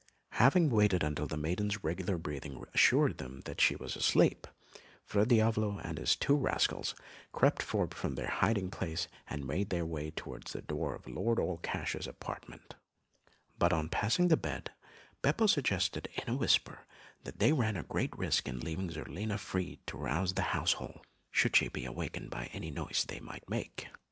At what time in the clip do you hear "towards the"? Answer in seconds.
10.09-10.63